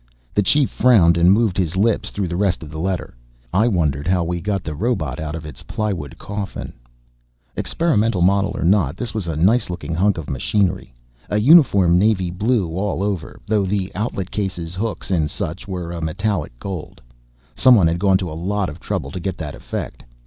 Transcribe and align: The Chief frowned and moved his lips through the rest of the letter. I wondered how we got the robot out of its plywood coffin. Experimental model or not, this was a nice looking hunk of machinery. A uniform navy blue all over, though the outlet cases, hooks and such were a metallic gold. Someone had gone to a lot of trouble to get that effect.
The 0.33 0.41
Chief 0.41 0.71
frowned 0.71 1.15
and 1.15 1.31
moved 1.31 1.57
his 1.59 1.75
lips 1.77 2.09
through 2.09 2.27
the 2.27 2.35
rest 2.35 2.63
of 2.63 2.71
the 2.71 2.79
letter. 2.79 3.13
I 3.53 3.67
wondered 3.67 4.07
how 4.07 4.23
we 4.23 4.41
got 4.41 4.63
the 4.63 4.73
robot 4.73 5.19
out 5.19 5.35
of 5.35 5.45
its 5.45 5.61
plywood 5.61 6.17
coffin. 6.17 6.73
Experimental 7.55 8.23
model 8.23 8.49
or 8.57 8.63
not, 8.63 8.97
this 8.97 9.13
was 9.13 9.27
a 9.27 9.35
nice 9.35 9.69
looking 9.69 9.93
hunk 9.93 10.17
of 10.17 10.27
machinery. 10.27 10.91
A 11.29 11.39
uniform 11.39 11.99
navy 11.99 12.31
blue 12.31 12.71
all 12.75 13.03
over, 13.03 13.39
though 13.45 13.63
the 13.63 13.91
outlet 13.93 14.31
cases, 14.31 14.73
hooks 14.73 15.11
and 15.11 15.29
such 15.29 15.67
were 15.67 15.91
a 15.91 16.01
metallic 16.01 16.57
gold. 16.57 16.99
Someone 17.53 17.85
had 17.85 17.99
gone 17.99 18.17
to 18.17 18.31
a 18.31 18.33
lot 18.33 18.69
of 18.69 18.79
trouble 18.79 19.11
to 19.11 19.19
get 19.19 19.37
that 19.37 19.53
effect. 19.53 20.03